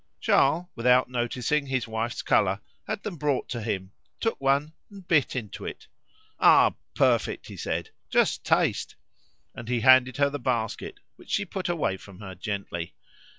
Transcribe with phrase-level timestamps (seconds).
[0.19, 5.35] Charles, without noticing his wife's colour, had them brought to him, took one, and bit
[5.35, 5.85] into it.
[6.39, 6.73] "Ah!
[6.95, 8.95] perfect!" said he; "just taste!"
[9.53, 12.95] And he handed her the basket, which she put away from her gently.